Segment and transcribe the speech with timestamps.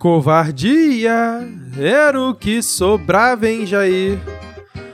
[0.00, 1.46] Covardia
[1.78, 4.18] era o que sobrava em Jair.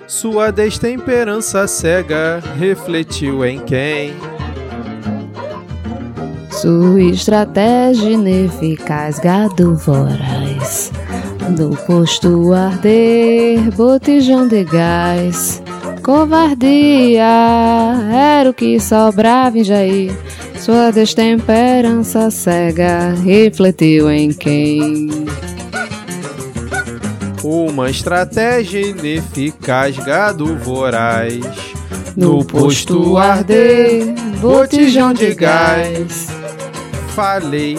[0.04, 4.16] Sua destemperança cega refletiu em quem?
[6.50, 10.90] Sua estratégia ineficaz, gado voraz.
[11.56, 15.62] No posto arder, botijão de gás.
[16.02, 17.22] Covardia
[18.12, 20.12] era o que sobrava em Jair.
[20.66, 25.08] Sua destemperança cega refletiu em quem?
[27.44, 31.38] Uma estratégia ineficaz, gado voraz.
[32.16, 36.26] No posto arder, botijão de gás.
[37.14, 37.78] Falei,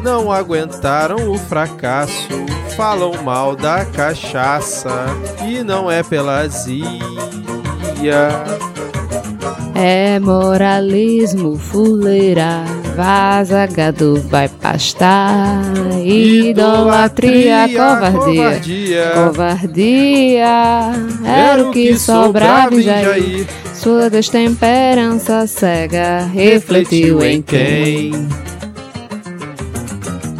[0.00, 2.28] não aguentaram o fracasso.
[2.76, 5.04] Falam mal da cachaça
[5.48, 6.86] e não é pela azia.
[9.82, 15.62] É moralismo, fuleira, vaza, gado vai pastar.
[16.04, 19.12] Idolatria, covardia, covardia.
[19.14, 20.92] covardia.
[21.24, 23.46] Era o que sobrava em Jair.
[23.72, 28.28] Sua destemperança cega refletiu em quem?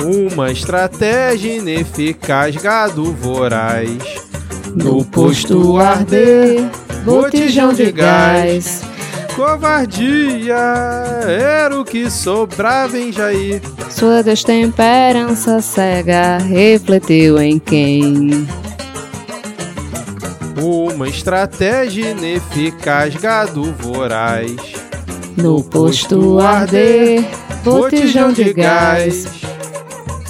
[0.05, 3.97] Uma estratégia ineficaz, gado voraz.
[4.75, 6.63] No posto arder,
[7.07, 8.90] botijão de gás.
[9.41, 10.55] Covardia
[11.27, 13.63] era o que sobrava em Jair.
[13.89, 18.47] Sua destemperança cega refletiu em quem?
[20.63, 24.55] Uma estratégia ineficaz, gado voraz.
[25.39, 27.25] No posto arder,
[27.65, 29.27] botijão de gás.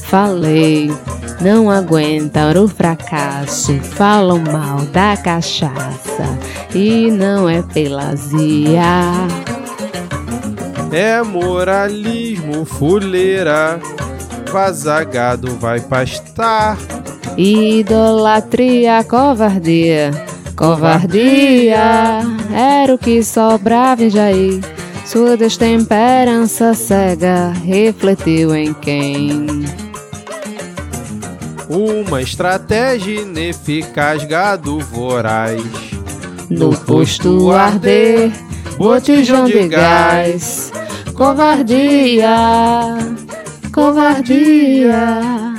[0.05, 0.89] Falei,
[1.41, 6.39] não aguentam o fracasso, falam mal da cachaça
[6.75, 8.83] e não é pelazia.
[10.93, 13.81] É moralismo, fuleira.
[14.51, 16.77] Vazagado vai pastar.
[17.39, 20.11] Idolatria, covardia,
[20.57, 22.21] covardia
[22.53, 24.61] era o que sobrava em Jair.
[25.07, 29.47] Sua destemperança cega refletiu em quem?
[31.71, 35.63] Uma estratégia ineficaz, gado voraz.
[36.51, 38.33] No posto arder,
[38.77, 40.73] botijão de gás.
[41.15, 42.35] Covardia,
[43.73, 45.50] covardia.